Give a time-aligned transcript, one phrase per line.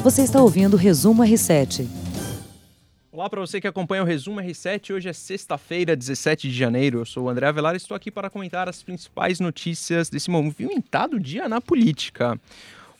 [0.00, 1.86] Você está ouvindo o Resumo R7.
[3.10, 4.94] Olá para você que acompanha o Resumo R7.
[4.94, 7.00] Hoje é sexta-feira, 17 de janeiro.
[7.00, 11.18] Eu sou o André Avelar e estou aqui para comentar as principais notícias desse movimentado
[11.18, 12.40] dia na política.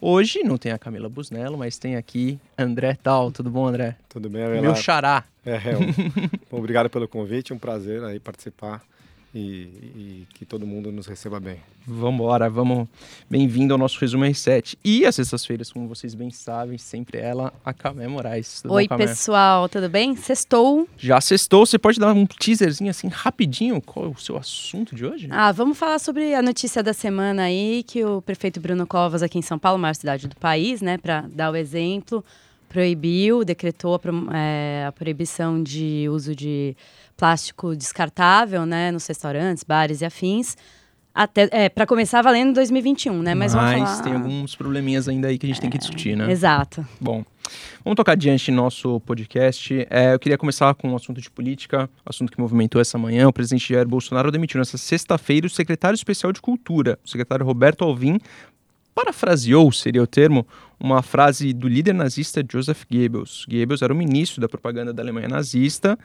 [0.00, 3.30] Hoje não tem a Camila Busnello, mas tem aqui André Tal.
[3.30, 3.96] Tudo bom, André?
[4.08, 4.62] Tudo bem, Avelar.
[4.62, 5.24] Meu xará.
[5.46, 5.88] É, é um...
[6.58, 8.82] obrigado pelo convite, um prazer aí participar
[9.38, 9.60] e,
[9.96, 11.58] e, que todo mundo nos receba bem.
[11.86, 12.88] Vamos embora, vamos.
[13.30, 14.76] Bem-vindo ao nosso resumo R7.
[14.84, 18.62] E às sextas-feiras, como vocês bem sabem, sempre ela, a Camé Moraes.
[18.62, 20.16] Tudo Oi, bom, pessoal, tudo bem?
[20.16, 20.88] Sextou.
[20.98, 25.06] Já sextou, você pode dar um teaserzinho assim, rapidinho, qual é o seu assunto de
[25.06, 25.28] hoje?
[25.30, 29.38] Ah, vamos falar sobre a notícia da semana aí, que o prefeito Bruno Covas, aqui
[29.38, 32.24] em São Paulo, maior cidade do país, né, para dar o exemplo,
[32.68, 36.76] proibiu, decretou a, é, a proibição de uso de
[37.18, 40.56] plástico descartável, né, nos restaurantes, bares e afins.
[41.12, 43.34] Até, é, para começar valendo em 2021, né?
[43.34, 44.02] Mas, Mas falar...
[44.02, 46.30] tem alguns probleminhas ainda aí que a gente é, tem que é, discutir, né?
[46.30, 46.86] Exato.
[47.00, 47.24] Bom,
[47.84, 49.84] vamos tocar adiante nosso podcast.
[49.90, 53.26] É, eu queria começar com um assunto de política, assunto que movimentou essa manhã.
[53.26, 57.82] O presidente Jair Bolsonaro demitiu nessa sexta-feira o secretário especial de Cultura, o secretário Roberto
[57.82, 58.20] Alvim,
[58.98, 60.44] parafraseou, seria o termo,
[60.80, 63.44] uma frase do líder nazista Joseph Goebbels.
[63.48, 65.96] Goebbels era o ministro da propaganda da Alemanha nazista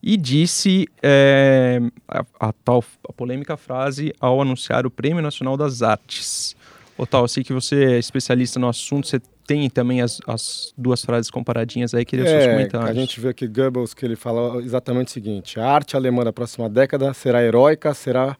[0.00, 5.82] e disse é, a, a, tal a polêmica frase ao anunciar o Prêmio Nacional das
[5.82, 6.54] Artes.
[6.96, 11.04] Otal, eu sei que você é especialista no assunto, você tem também as, as duas
[11.04, 12.90] frases comparadinhas aí, queria é, seus comentários.
[12.90, 16.32] A gente vê aqui Goebbels que ele fala exatamente o seguinte: a arte alemã da
[16.32, 18.36] próxima década será heróica, será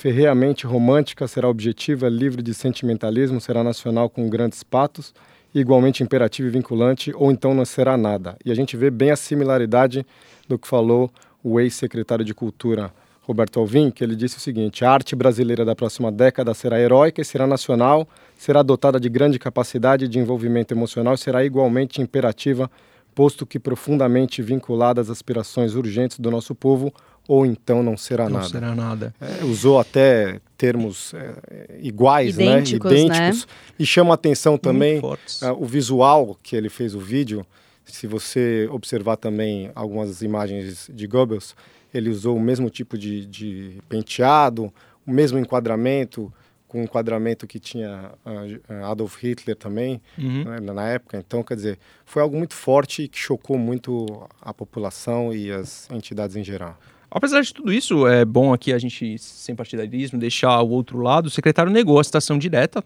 [0.00, 5.12] ferreamente romântica, será objetiva, livre de sentimentalismo, será nacional com grandes patos,
[5.54, 8.34] igualmente imperativa e vinculante, ou então não será nada.
[8.42, 10.06] E a gente vê bem a similaridade
[10.48, 11.10] do que falou
[11.44, 12.90] o ex-secretário de Cultura,
[13.20, 17.20] Roberto Alvim, que ele disse o seguinte: a arte brasileira da próxima década será heróica
[17.20, 22.70] e será nacional, será dotada de grande capacidade de envolvimento emocional e será igualmente imperativa,
[23.14, 26.90] posto que profundamente vinculada às aspirações urgentes do nosso povo,
[27.28, 28.48] ou então não será não nada.
[28.48, 29.14] será nada.
[29.20, 32.98] É, usou até termos é, iguais, idênticos, né?
[32.98, 33.52] idênticos, né?
[33.78, 35.16] e chama atenção também uh,
[35.56, 37.46] o visual que ele fez o vídeo.
[37.84, 41.56] Se você observar também algumas imagens de Goebbels,
[41.92, 44.72] ele usou o mesmo tipo de, de penteado,
[45.06, 46.32] o mesmo enquadramento,
[46.70, 50.44] com o enquadramento que tinha uh, Adolf Hitler também uhum.
[50.44, 51.18] né, na época.
[51.18, 54.06] Então, quer dizer, foi algo muito forte que chocou muito
[54.40, 56.78] a população e as entidades em geral.
[57.10, 61.26] Apesar de tudo isso, é bom aqui a gente, sem partidarismo, deixar o outro lado.
[61.26, 62.84] O secretário negou a citação direta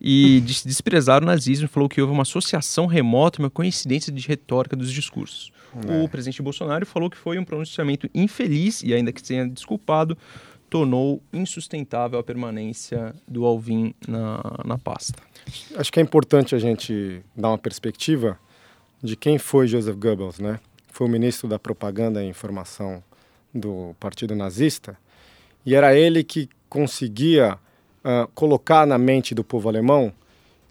[0.00, 4.90] e desprezar o nazismo falou que houve uma associação remota, uma coincidência de retórica dos
[4.90, 5.52] discursos.
[5.86, 6.02] É.
[6.02, 10.16] O presidente Bolsonaro falou que foi um pronunciamento infeliz e, ainda que tenha desculpado,
[10.70, 15.22] tornou insustentável a permanência do Alvin na, na pasta.
[15.76, 18.38] Acho que é importante a gente dar uma perspectiva
[19.02, 20.60] de quem foi Joseph Goebbels, né?
[20.88, 23.02] Foi o ministro da Propaganda e Informação
[23.54, 24.96] do Partido Nazista,
[25.64, 27.58] e era ele que conseguia
[28.04, 30.12] uh, colocar na mente do povo alemão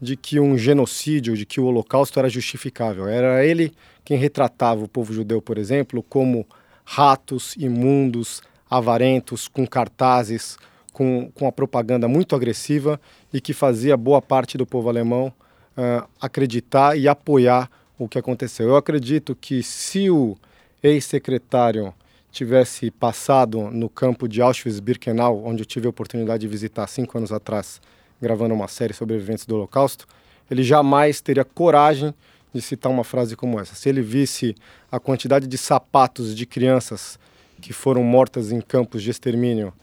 [0.01, 3.07] de que um genocídio, de que o Holocausto era justificável.
[3.07, 3.73] Era ele
[4.05, 6.47] quem retratava o povo judeu, por exemplo, como
[6.85, 10.57] ratos imundos, avarentos, com cartazes,
[10.93, 12.99] com, com a propaganda muito agressiva
[13.33, 15.33] e que fazia boa parte do povo alemão
[15.77, 18.69] uh, acreditar e apoiar o que aconteceu.
[18.69, 20.37] Eu acredito que se o
[20.81, 21.93] ex-secretário
[22.31, 27.31] tivesse passado no campo de Auschwitz-Birkenau, onde eu tive a oportunidade de visitar cinco anos
[27.31, 27.81] atrás,
[28.21, 30.05] gravando uma série sobre eventos do Holocausto,
[30.49, 32.13] ele jamais teria coragem
[32.53, 33.75] de citar uma frase como essa.
[33.75, 34.55] Se ele visse
[34.91, 37.19] a quantidade de sapatos de crianças
[37.61, 39.73] que foram mortas em campos de extermínio,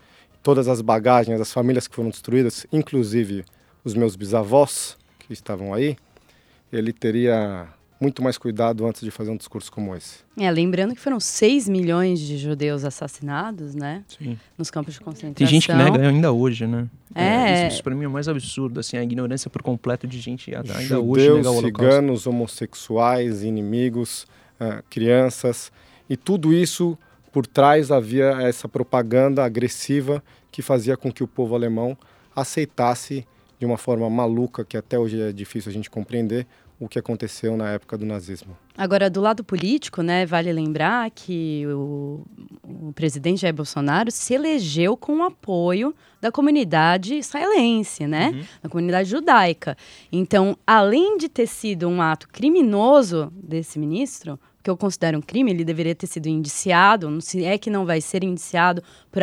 [0.42, 3.44] todas as bagagens, as famílias que foram destruídas, inclusive
[3.84, 5.96] os meus bisavós que estavam aí,
[6.72, 7.68] ele teria
[8.00, 10.18] muito mais cuidado antes de fazer um discurso como esse.
[10.38, 14.04] É, lembrando que foram 6 milhões de judeus assassinados, né?
[14.06, 14.38] Sim.
[14.56, 15.34] Nos campos de concentração.
[15.34, 16.88] Tem gente que nega ainda hoje, né?
[17.14, 17.24] É.
[17.24, 20.20] é isso, isso para mim é o mais absurdo, assim, a ignorância por completo de
[20.20, 24.26] gente ainda judeus, hoje nega o ciganos, homossexuais, inimigos,
[24.60, 25.72] uh, crianças,
[26.08, 26.98] e tudo isso
[27.32, 31.96] por trás havia essa propaganda agressiva que fazia com que o povo alemão
[32.34, 33.26] aceitasse
[33.58, 36.46] de uma forma maluca, que até hoje é difícil a gente compreender,
[36.78, 38.56] o que aconteceu na época do nazismo.
[38.76, 42.20] Agora, do lado político, né, vale lembrar que o,
[42.62, 48.44] o presidente Jair Bolsonaro se elegeu com o apoio da comunidade israelense, né, uhum.
[48.62, 49.76] da comunidade judaica.
[50.12, 55.52] Então, além de ter sido um ato criminoso desse ministro, que eu considero um crime,
[55.52, 58.82] ele deveria ter sido indiciado, não se é que não vai ser indiciado
[59.12, 59.22] por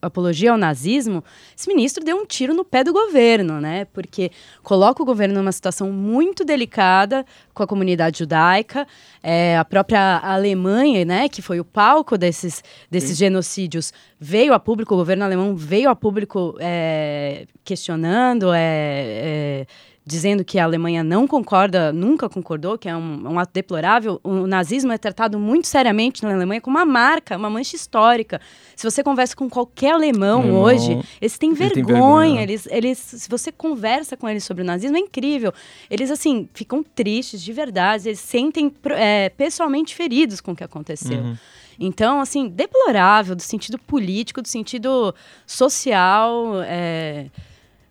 [0.00, 1.24] apologia ao nazismo,
[1.56, 3.86] esse ministro deu um tiro no pé do governo, né?
[3.86, 4.30] Porque
[4.62, 8.86] coloca o governo numa situação muito delicada com a comunidade judaica,
[9.20, 14.94] é, a própria Alemanha, né, que foi o palco desses, desses genocídios, veio a público,
[14.94, 19.66] o governo alemão veio a público é, questionando, é, é
[20.06, 24.20] dizendo que a Alemanha não concorda, nunca concordou, que é um, um, ato deplorável.
[24.22, 28.38] O nazismo é tratado muito seriamente na Alemanha como uma marca, uma mancha histórica.
[28.76, 31.78] Se você conversa com qualquer alemão, hoje, eles têm vergonha.
[31.78, 32.42] Ele vergonha.
[32.42, 35.54] Eles, eles, se você conversa com eles sobre o nazismo, é incrível.
[35.88, 38.08] Eles, assim, ficam tristes de verdade.
[38.10, 41.18] Eles sentem é, pessoalmente feridos com o que aconteceu.
[41.18, 41.36] Uhum.
[41.80, 45.14] Então, assim, deplorável do sentido político, do sentido
[45.46, 46.60] social.
[46.62, 47.30] É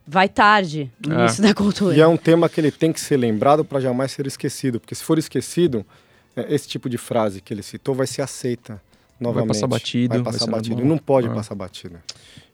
[0.05, 1.19] vai tarde no é.
[1.19, 1.95] início da cultura.
[1.95, 4.95] E é um tema que ele tem que ser lembrado para jamais ser esquecido, porque
[4.95, 5.85] se for esquecido,
[6.35, 8.81] é, esse tipo de frase que ele citou vai ser aceita
[9.19, 9.47] novamente.
[9.47, 10.13] Vai passar batido.
[10.15, 10.85] Vai passar vai batido.
[10.85, 11.31] Não pode ah.
[11.31, 11.95] passar batido.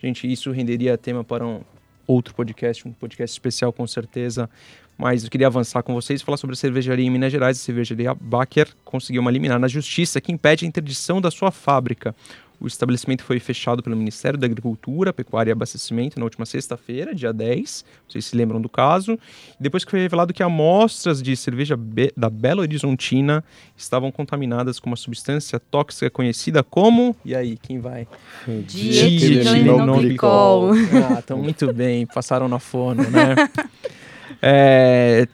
[0.01, 1.61] Gente, isso renderia tema para um
[2.07, 4.49] outro podcast, um podcast especial com certeza.
[4.97, 7.57] Mas eu queria avançar com vocês e falar sobre a cervejaria em Minas Gerais.
[7.57, 12.13] A cervejaria Baker conseguiu uma liminar na justiça que impede a interdição da sua fábrica.
[12.59, 17.31] O estabelecimento foi fechado pelo Ministério da Agricultura, Pecuária e Abastecimento na última sexta-feira, dia
[17.31, 17.85] 10.
[18.07, 19.17] Vocês se lembram do caso.
[19.59, 23.43] Depois que foi revelado que amostras de cerveja Be da Belo Horizontina
[23.77, 27.15] estavam contaminadas com uma substância tóxica conhecida como.
[27.23, 28.07] E aí, quem vai?
[28.47, 30.71] Dietilenglicol.
[31.09, 32.05] Ah, estão muito bem.
[32.05, 33.35] Passaram na fono, né?
[34.41, 35.27] É,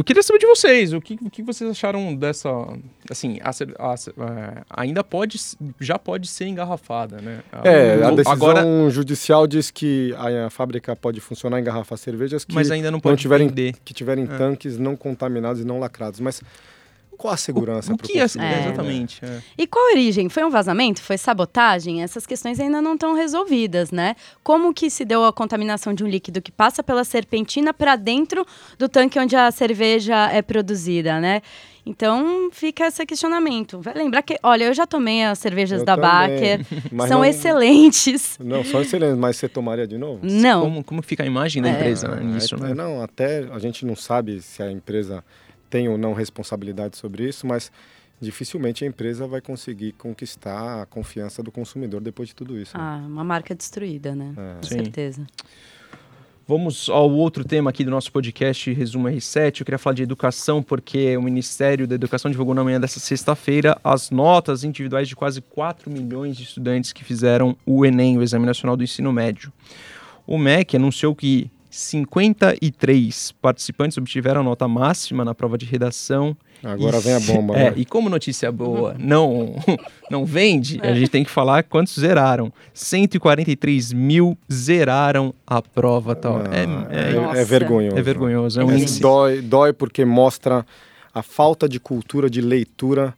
[0.00, 2.48] eu queria saber de vocês, o que, o que vocês acharam dessa,
[3.10, 5.38] assim, a, a, a, é, ainda pode,
[5.78, 7.40] já pode ser engarrafada, né?
[7.62, 12.54] É, a decisão Agora, judicial diz que a, fábrica pode funcionar e engarrafar cervejas que
[12.54, 13.74] mas ainda não, pode não tiverem, vender.
[13.84, 14.38] que tiverem é.
[14.38, 16.40] tanques não contaminados e não lacrados, mas
[17.20, 17.92] qual a segurança?
[17.92, 19.22] O, o que é, é, exatamente?
[19.22, 19.42] É.
[19.58, 20.30] E qual a origem?
[20.30, 21.02] Foi um vazamento?
[21.02, 22.02] Foi sabotagem?
[22.02, 24.16] Essas questões ainda não estão resolvidas, né?
[24.42, 28.46] Como que se deu a contaminação de um líquido que passa pela serpentina para dentro
[28.78, 31.42] do tanque onde a cerveja é produzida, né?
[31.84, 33.80] Então fica esse questionamento.
[33.80, 36.64] Vai lembrar que, olha, eu já tomei as cervejas eu da Baker,
[37.06, 38.38] são não, excelentes.
[38.42, 40.20] Não, são excelentes, mas você tomaria de novo?
[40.22, 40.62] Não.
[40.62, 41.72] Como, como fica a imagem da é.
[41.72, 42.74] empresa né, nisso, é, né?
[42.74, 45.22] Não, até a gente não sabe se a empresa
[45.70, 47.70] tem ou não responsabilidade sobre isso, mas
[48.20, 52.76] dificilmente a empresa vai conseguir conquistar a confiança do consumidor depois de tudo isso.
[52.76, 52.82] Né?
[52.84, 54.34] Ah, uma marca destruída, né?
[54.36, 54.54] É.
[54.56, 54.74] Com Sim.
[54.74, 55.26] certeza.
[56.46, 59.60] Vamos ao outro tema aqui do nosso podcast Resumo R7.
[59.60, 63.78] Eu queria falar de educação, porque o Ministério da Educação divulgou na manhã dessa sexta-feira
[63.84, 68.46] as notas individuais de quase 4 milhões de estudantes que fizeram o Enem, o Exame
[68.46, 69.52] Nacional do Ensino Médio.
[70.26, 76.36] O MEC anunciou que 53 participantes obtiveram nota máxima na prova de redação.
[76.62, 77.56] Agora e, vem a bomba.
[77.56, 77.74] É, né?
[77.76, 79.54] e como notícia boa não,
[80.10, 82.52] não vende, a gente tem que falar quantos zeraram.
[82.74, 86.14] 143 mil zeraram a prova.
[86.16, 86.38] Tal.
[86.38, 87.96] Ah, é, é, é, vergonhoso.
[87.96, 88.60] É vergonhoso.
[88.60, 89.00] É um índice.
[89.00, 90.66] Dói, dói porque mostra
[91.14, 93.14] a falta de cultura de leitura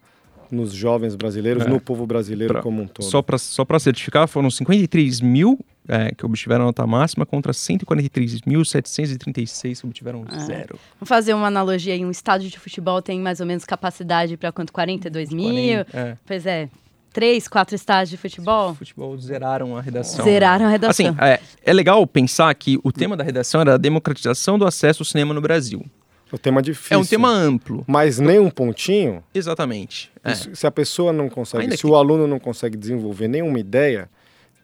[0.52, 1.69] nos jovens brasileiros, é.
[1.69, 3.04] no povo brasileiro pra, como um todo.
[3.04, 5.58] Só para só certificar, foram 53 mil
[5.88, 10.38] é, que obtiveram nota máxima contra 143.736 que obtiveram é.
[10.40, 10.78] zero.
[11.00, 12.04] Vamos fazer uma analogia aí.
[12.04, 14.72] Um estádio de futebol tem mais ou menos capacidade para quanto?
[14.72, 15.81] 42 40, mil?
[15.93, 16.16] É.
[16.25, 16.69] Pois é.
[17.12, 18.75] Três, quatro estádios de futebol?
[18.75, 20.25] Futebol zeraram a redação.
[20.25, 21.08] Zeraram a redação.
[21.08, 25.02] Assim, é, é legal pensar que o tema da redação era a democratização do acesso
[25.02, 25.84] ao cinema no Brasil.
[26.32, 26.96] O tema difícil.
[26.96, 27.84] É um tema amplo.
[27.87, 29.22] Mas nem um pontinho.
[29.34, 30.10] Exatamente.
[30.24, 30.34] É.
[30.34, 31.86] Se a pessoa não consegue, Ainda se que...
[31.86, 34.08] o aluno não consegue desenvolver nenhuma ideia,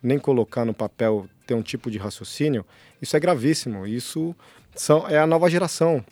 [0.02, 2.64] nem colocar no papel ter um tipo de raciocínio,
[3.00, 3.86] isso é gravíssimo.
[3.86, 4.34] Isso
[4.74, 6.04] são, é a nova geração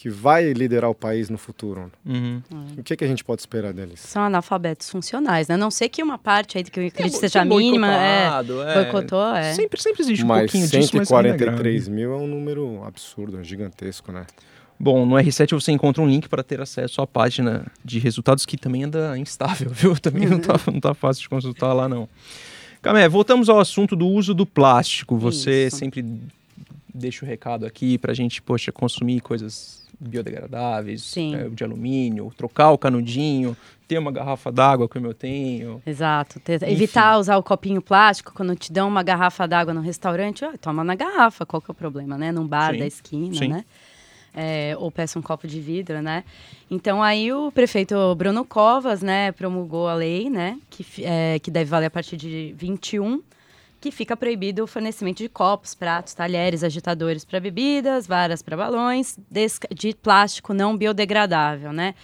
[0.00, 1.90] que vai liderar o país no futuro.
[2.06, 2.40] Uhum.
[2.78, 3.98] O que, que a gente pode esperar deles?
[3.98, 5.56] São analfabetos funcionais, né?
[5.56, 8.74] A não sei que uma parte aí que eu acredito é, seja mínima, é, é,
[8.74, 9.54] boicotou, é.
[9.54, 14.12] Sempre, sempre existe um mas pouquinho disso, mas 143 mil é um número absurdo, gigantesco,
[14.12, 14.24] né?
[14.78, 18.56] Bom, no R7 você encontra um link para ter acesso à página de resultados que
[18.56, 19.98] também anda instável, viu?
[19.98, 22.08] Também não, tá, não tá fácil de consultar lá, não.
[22.80, 25.18] Camé, voltamos ao assunto do uso do plástico.
[25.18, 25.78] Você Isso.
[25.78, 26.04] sempre
[26.94, 32.70] deixa o recado aqui para a gente, poxa, consumir coisas biodegradáveis, é, de alumínio, trocar
[32.70, 35.82] o canudinho, ter uma garrafa d'água como eu tenho.
[35.86, 36.38] Exato.
[36.40, 40.52] Ter, evitar usar o copinho plástico quando te dão uma garrafa d'água no restaurante, ó,
[40.60, 42.30] toma na garrafa, qual que é o problema, né?
[42.30, 42.78] Num bar Sim.
[42.78, 43.48] da esquina, Sim.
[43.48, 43.64] né?
[44.34, 46.22] é, ou peça um copo de vidro, né?
[46.70, 51.68] Então aí o prefeito Bruno Covas, né, promulgou a lei, né, que, é, que deve
[51.68, 53.20] valer a partir de 21,
[53.80, 59.18] que fica proibido o fornecimento de copos, pratos, talheres, agitadores para bebidas, varas para balões,
[59.70, 61.94] de plástico não biodegradável, né?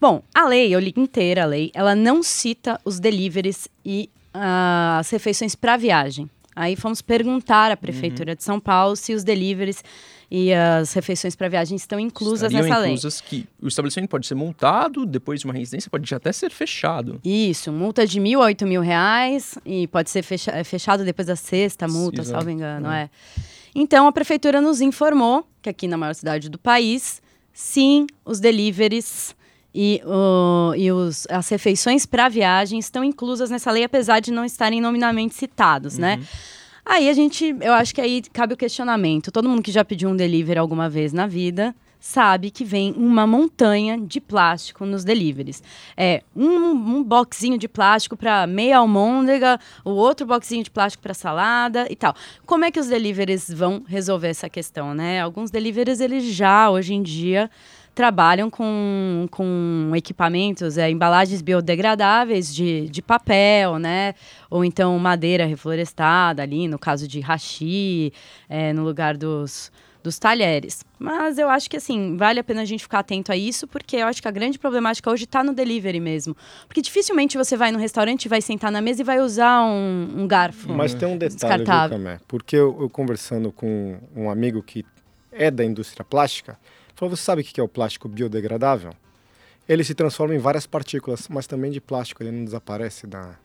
[0.00, 4.98] Bom, a lei, eu li inteira a lei, ela não cita os deliveries e uh,
[4.98, 6.28] as refeições para viagem.
[6.56, 8.36] Aí fomos perguntar à Prefeitura uhum.
[8.36, 9.82] de São Paulo se os deliveries
[10.30, 13.42] e as refeições para viagem estão inclusas Estariam nessa inclusas lei.
[13.42, 17.20] que o estabelecimento pode ser multado, depois de uma residência pode até ser fechado.
[17.24, 21.26] Isso, multa de mil a oito mil reais e pode ser fecha é, fechado depois
[21.26, 22.38] da sexta multa, Exato.
[22.38, 23.02] salvo engano, é.
[23.02, 23.10] é.
[23.74, 27.20] Então a prefeitura nos informou que aqui na maior cidade do país,
[27.52, 29.34] sim, os deliveries
[29.74, 34.44] e, uh, e os, as refeições para viagem estão inclusas nessa lei, apesar de não
[34.44, 36.14] estarem nominalmente citados, né?
[36.14, 36.20] uhum.
[36.20, 36.26] né?
[36.86, 39.32] Aí a gente, eu acho que aí cabe o questionamento.
[39.32, 43.26] Todo mundo que já pediu um delivery alguma vez na vida sabe que vem uma
[43.26, 45.62] montanha de plástico nos deliveries.
[45.96, 51.14] É um, um boxinho de plástico para meia almôndega, o outro boxinho de plástico para
[51.14, 52.14] salada e tal.
[52.44, 55.22] Como é que os deliveries vão resolver essa questão, né?
[55.22, 57.50] Alguns deliveries eles já hoje em dia
[57.94, 64.14] trabalham com, com equipamentos, é, embalagens biodegradáveis de, de papel, né?
[64.50, 68.12] Ou então madeira reflorestada ali, no caso de hashi,
[68.48, 69.70] é, no lugar dos,
[70.02, 70.84] dos talheres.
[70.98, 73.96] Mas eu acho que, assim, vale a pena a gente ficar atento a isso, porque
[73.96, 76.36] eu acho que a grande problemática hoje está no delivery mesmo.
[76.66, 80.26] Porque dificilmente você vai no restaurante, vai sentar na mesa e vai usar um, um
[80.26, 82.18] garfo Mas tem um detalhe, viu, Camé?
[82.26, 84.84] Porque eu, eu conversando com um amigo que
[85.30, 86.58] é da indústria plástica,
[86.94, 88.92] Falou, você sabe o que é o plástico biodegradável?
[89.68, 93.36] Ele se transforma em várias partículas, mas também de plástico, ele não desaparece da.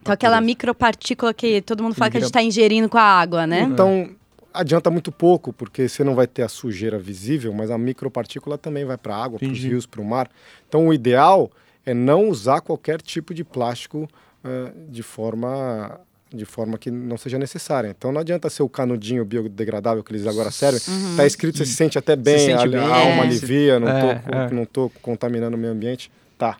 [0.00, 3.46] Então, aquela micropartícula que todo mundo fala que a gente está ingerindo com a água,
[3.46, 3.62] né?
[3.62, 4.10] Então,
[4.52, 8.84] adianta muito pouco, porque você não vai ter a sujeira visível, mas a micropartícula também
[8.84, 10.28] vai para a água, para os rios, para o mar.
[10.68, 11.50] Então, o ideal
[11.86, 14.08] é não usar qualquer tipo de plástico
[14.44, 16.00] uh, de forma
[16.34, 17.94] de forma que não seja necessária.
[17.96, 20.80] Então não adianta ser o canudinho biodegradável que eles agora servem.
[20.88, 21.16] Uhum.
[21.16, 23.20] Tá escrito, você se sente até bem, se sente a, bem, a alma é.
[23.20, 24.50] alivia, não, é, tô, é.
[24.50, 26.10] não tô contaminando o meio ambiente.
[26.38, 26.56] Tá.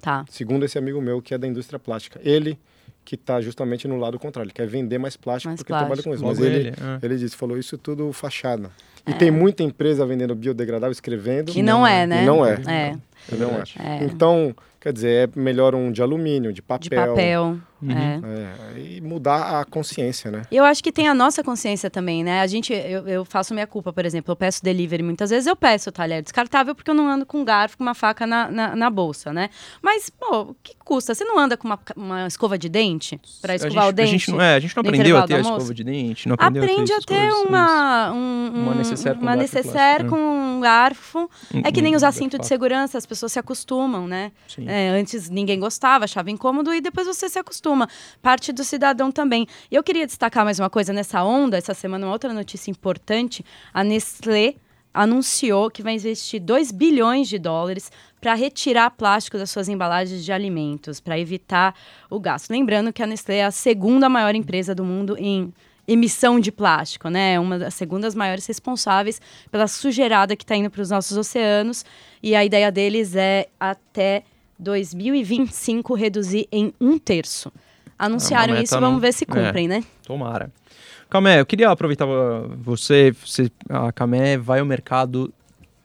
[0.00, 0.24] Tá.
[0.28, 2.20] Segundo esse amigo meu que é da indústria plástica.
[2.24, 2.58] Ele
[3.04, 4.48] que está justamente no lado contrário.
[4.48, 6.02] Ele quer vender mais plástico mais porque plástico.
[6.02, 6.24] trabalha com isso.
[6.24, 6.98] Mas ele, ele, é.
[7.02, 8.70] ele disse, falou isso tudo fachada.
[9.06, 9.14] E é.
[9.14, 11.50] tem muita empresa vendendo biodegradável, escrevendo.
[11.50, 12.24] Que não, não é, né?
[12.24, 12.60] não é.
[12.68, 12.96] é.
[13.30, 13.62] Não é.
[13.78, 14.04] é.
[14.04, 16.80] Então, quer dizer, é melhor um de alumínio, de papel.
[16.82, 17.58] De papel.
[17.82, 17.90] Uhum.
[17.90, 18.76] É.
[18.76, 20.42] É, e mudar a consciência, né?
[20.52, 22.40] Eu acho que tem a nossa consciência também, né?
[22.40, 25.56] A gente, eu, eu, faço minha culpa, por exemplo, eu peço delivery muitas vezes, eu
[25.56, 28.88] peço talher descartável porque eu não ando com garfo, com uma faca na, na, na
[28.88, 29.50] bolsa, né?
[29.82, 31.12] Mas, pô, o que custa?
[31.12, 34.08] Você não anda com uma, uma escova de dente para escovar gente, o dente?
[34.08, 36.34] A gente não, é, a gente não aprendeu a ter a escova de dente, não
[36.34, 40.60] aprendeu Aprende a ter, a ter uma, um, uma necessaire com, uma necessaire com um
[40.60, 41.28] garfo.
[41.52, 44.32] Um, é que nem os assentos de segurança, as pessoas se acostumam, né?
[44.66, 47.88] É, antes ninguém gostava, achava incômodo e depois você se acostuma.
[48.22, 49.46] Parte do cidadão também.
[49.70, 53.44] E eu queria destacar mais uma coisa nessa onda, essa semana, uma outra notícia importante.
[53.72, 54.54] A Nestlé
[54.94, 57.90] anunciou que vai investir 2 bilhões de dólares
[58.20, 61.74] para retirar plástico das suas embalagens de alimentos, para evitar
[62.10, 62.50] o gasto.
[62.50, 65.52] Lembrando que a Nestlé é a segunda maior empresa do mundo em
[65.86, 67.38] emissão de plástico, né?
[67.38, 69.20] Uma das segundas maiores responsáveis
[69.50, 71.84] pela sujeirada que está indo para os nossos oceanos.
[72.22, 74.22] E a ideia deles é até
[74.58, 77.52] 2025 reduzir em um terço.
[77.98, 79.84] Anunciaram isso, vamos ver se cumprem, é, né?
[80.04, 80.50] Tomara.
[81.08, 82.06] Camé, eu queria aproveitar
[82.58, 85.32] você, você a Camé vai ao mercado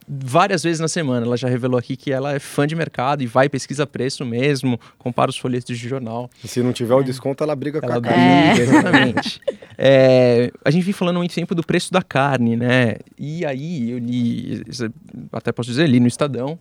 [0.08, 1.26] várias vezes na semana.
[1.26, 4.80] Ela já revelou aqui que ela é fã de mercado e vai pesquisa preço mesmo,
[4.98, 6.30] compara os folhetos de jornal.
[6.44, 8.24] E se não tiver o desconto, ela briga ela com a carne.
[8.24, 8.62] É.
[8.62, 9.42] Exatamente.
[9.78, 12.96] é, a gente vem falando muito tempo do preço da carne, né?
[13.18, 14.64] E aí eu li,
[15.32, 16.58] até posso dizer, li no Estadão,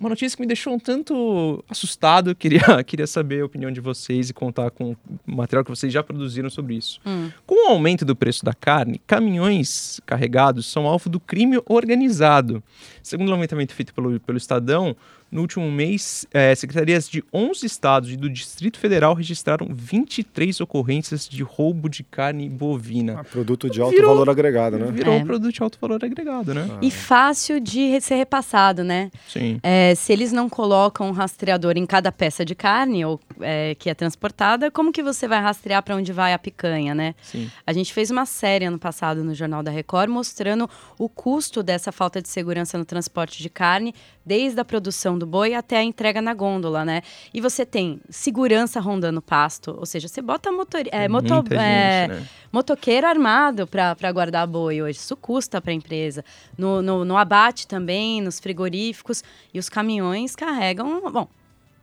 [0.00, 2.34] uma notícia que me deixou um tanto assustado.
[2.34, 6.02] Queria, queria saber a opinião de vocês e contar com o material que vocês já
[6.02, 6.98] produziram sobre isso.
[7.04, 7.30] Hum.
[7.46, 12.62] Com o aumento do preço da carne, caminhões carregados são alvo do crime organizado.
[13.02, 14.96] Segundo o levantamento feito pelo, pelo Estadão,
[15.30, 21.28] no último mês, é, secretarias de 11 estados e do Distrito Federal registraram 23 ocorrências
[21.28, 23.20] de roubo de carne bovina.
[23.20, 24.90] Ah, produto de alto virou, valor agregado, né?
[24.90, 25.18] Virou é.
[25.18, 26.68] um produto de alto valor agregado, né?
[26.70, 26.78] Ah.
[26.82, 29.10] E fácil de ser repassado, né?
[29.28, 29.60] Sim.
[29.62, 33.90] É, se eles não colocam um rastreador em cada peça de carne ou é, que
[33.90, 37.14] é transportada, como que você vai rastrear para onde vai a picanha, né?
[37.22, 37.50] Sim.
[37.66, 40.68] A gente fez uma série ano passado no Jornal da Record mostrando
[40.98, 43.94] o custo dessa falta de segurança no transporte de carne,
[44.24, 47.02] desde a produção do boi até a entrega na gôndola, né?
[47.32, 52.26] E você tem segurança rondando pasto, ou seja, você bota motor, é, moto, é, né?
[52.52, 54.98] motoqueiro armado para guardar boi hoje.
[54.98, 56.24] Isso custa para a empresa.
[56.56, 59.22] No, no, no abate também, nos frigoríficos.
[59.52, 61.10] E os caminhões carregam.
[61.10, 61.28] Bom,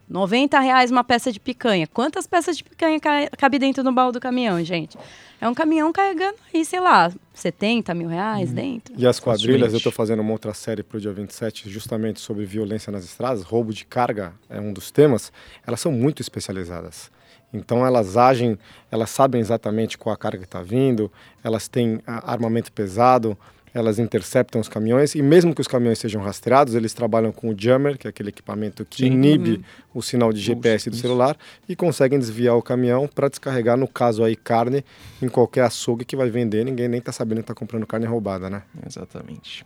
[0.09, 1.85] 90 reais uma peça de picanha.
[1.87, 4.97] Quantas peças de picanha ca cabe dentro do baú do caminhão, gente?
[5.39, 8.55] É um caminhão carregando aí, sei lá, 70 mil reais hum.
[8.55, 8.95] dentro.
[8.97, 12.45] E as quadrilhas, eu estou fazendo uma outra série para o dia 27, justamente sobre
[12.45, 15.31] violência nas estradas, roubo de carga é um dos temas.
[15.65, 17.11] Elas são muito especializadas.
[17.53, 18.57] Então elas agem,
[18.91, 21.11] elas sabem exatamente qual a carga que está vindo,
[21.43, 23.37] elas têm armamento pesado,
[23.77, 27.55] elas interceptam os caminhões e mesmo que os caminhões sejam rastreados, eles trabalham com o
[27.57, 29.07] jammer, que é aquele equipamento que Sim.
[29.07, 29.63] inibe uhum.
[29.93, 31.37] o sinal de GPS do celular
[31.69, 34.83] e conseguem desviar o caminhão para descarregar, no caso aí, carne
[35.21, 36.65] em qualquer açougue que vai vender.
[36.65, 38.63] Ninguém nem está sabendo que está comprando carne roubada, né?
[38.85, 39.65] Exatamente.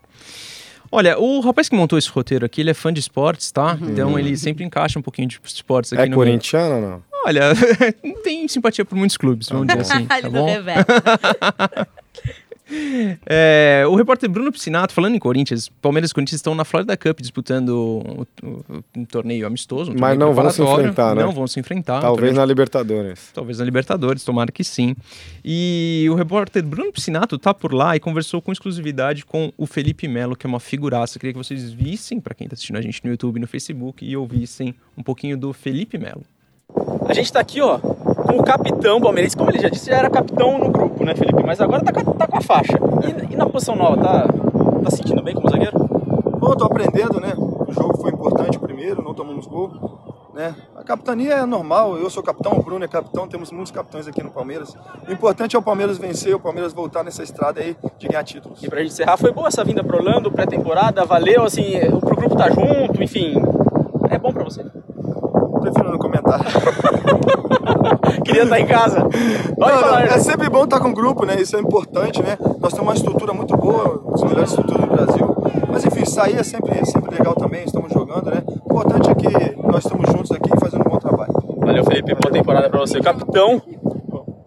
[0.91, 3.77] Olha, o rapaz que montou esse roteiro aqui, ele é fã de esportes, tá?
[3.80, 3.89] Uhum.
[3.89, 6.13] Então ele sempre encaixa um pouquinho de esportes aqui é no.
[6.13, 7.03] É corintiano ou não?
[7.25, 7.53] Olha,
[8.24, 10.06] tem simpatia por muitos clubes, vamos dizer assim.
[10.06, 10.48] Tá bom?
[13.25, 17.20] É, o repórter Bruno Piscinato, falando em Corinthians, Palmeiras e Corinthians estão na Florida Cup
[17.20, 17.70] disputando
[18.44, 19.92] um, um, um torneio amistoso.
[19.92, 21.24] Um Mas torneio não vão se enfrentar, né?
[21.24, 22.01] Não vão se enfrentar.
[22.01, 23.32] Talvez na Libertadores.
[23.34, 24.96] Talvez na Libertadores, tomara que sim.
[25.44, 30.08] E o repórter Bruno Piscinato tá por lá e conversou com exclusividade com o Felipe
[30.08, 31.20] Melo, que é uma figuraça.
[31.20, 34.06] Queria que vocês vissem, para quem está assistindo a gente no YouTube e no Facebook,
[34.06, 36.24] e ouvissem um pouquinho do Felipe Melo.
[37.08, 39.36] A gente está aqui, ó, com o capitão palmeirense.
[39.36, 41.43] Como ele já disse, já era capitão no grupo, né, Felipe?
[41.43, 42.77] Mas agora tá, tá com a faixa.
[43.29, 44.27] E, e, na posição nova, tá,
[44.84, 45.77] tá sentindo bem como zagueiro?
[46.39, 47.34] Bom, tô aprendendo, né?
[47.38, 49.72] O jogo foi importante primeiro, não tomamos gol.
[50.34, 50.55] Né?
[50.77, 54.24] A capitania é normal, eu sou capitão, o Bruno é capitão, temos muitos capitães aqui
[54.24, 54.74] no Palmeiras.
[55.08, 58.63] O importante é o Palmeiras vencer, o Palmeiras voltar nessa estrada aí de ganhar títulos.
[58.63, 62.36] E pra gente encerrar, foi boa essa vinda pro Orlando, pré-temporada, valeu, assim, pro grupo
[62.38, 63.36] tá junto, enfim,
[64.10, 64.63] é bom pra você?
[65.62, 66.41] Prefiro não comentar.
[68.25, 69.00] Queria estar em casa.
[69.58, 71.36] Não, não, é sempre bom estar com o grupo, né?
[71.39, 72.38] Isso é importante, né?
[72.60, 75.36] Nós temos uma estrutura muito boa, as melhores estruturas do Brasil.
[75.70, 78.44] Mas enfim, sair é sempre, sempre legal também, estamos jogando, né?
[78.48, 81.34] O importante é que nós estamos juntos aqui fazendo um bom trabalho.
[81.58, 82.15] Valeu, Felipe.
[82.15, 83.00] Boa temporada para você.
[83.00, 83.62] Capitão.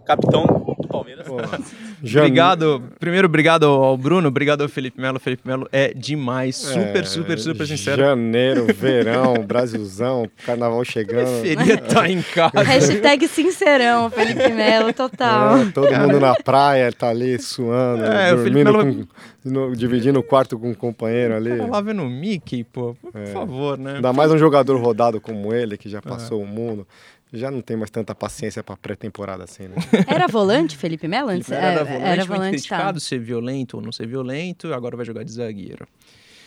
[0.04, 1.26] Capitão Palmeiras.
[2.00, 2.82] obrigado.
[3.00, 5.18] Primeiro, obrigado ao Bruno, obrigado ao Felipe Melo.
[5.18, 6.56] Felipe Melo é demais.
[6.56, 8.02] Super, é, super, super sincero.
[8.02, 11.24] Janeiro, verão, Brasilzão, carnaval chegando.
[11.40, 12.62] Preferia estar tá em casa.
[12.62, 15.58] Hashtag sincerão, Felipe Melo, total.
[15.58, 18.84] É, todo mundo na praia, tá ali suando, é, dormindo Melo...
[18.84, 19.06] com,
[19.44, 21.56] no, dividindo o quarto com um companheiro ali.
[21.56, 23.26] Tá lá vendo o Mickey, pô, por é.
[23.26, 23.96] favor, né?
[23.96, 26.86] Ainda mais um jogador rodado como ele, que já passou o mundo
[27.34, 29.76] já não tem mais tanta paciência para pré-temporada assim, né?
[30.06, 31.30] Era volante, Felipe Melo?
[31.30, 33.04] Felipe era, era volante, era volante criticado tá.
[33.04, 35.86] ser violento ou não ser violento, agora vai jogar de zagueiro.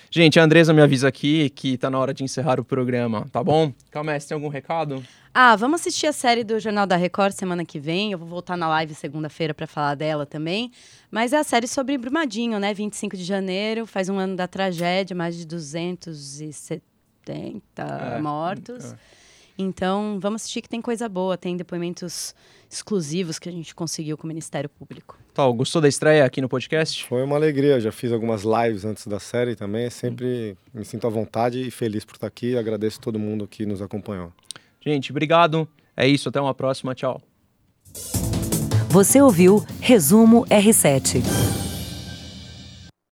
[0.09, 3.43] Gente, a Andresa me avisa aqui que tá na hora de encerrar o programa, tá
[3.43, 3.73] bom?
[3.91, 5.03] Calma, você tem algum recado?
[5.33, 8.11] Ah, vamos assistir a série do Jornal da Record semana que vem.
[8.11, 10.71] Eu vou voltar na live segunda-feira para falar dela também.
[11.11, 12.73] Mas é a série sobre Brumadinho, né?
[12.73, 16.81] 25 de janeiro, faz um ano da tragédia, mais de 270
[17.77, 18.93] é, mortos.
[18.93, 18.97] É.
[19.57, 22.35] Então, vamos assistir que tem coisa boa, tem depoimentos
[22.69, 25.17] exclusivos que a gente conseguiu com o Ministério Público.
[25.33, 27.03] Tal, gostou da estreia aqui no podcast?
[27.05, 31.09] Foi uma alegria, já fiz algumas lives antes da série também, sempre me sinto à
[31.09, 34.31] vontade e feliz por estar aqui, agradeço todo mundo que nos acompanhou.
[34.79, 35.67] Gente, obrigado.
[35.95, 37.21] É isso, até uma próxima, tchau.
[38.89, 41.46] Você ouviu Resumo R7.